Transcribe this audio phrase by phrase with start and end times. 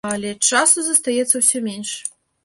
[0.09, 1.91] Але часу застаецца ўсё менш.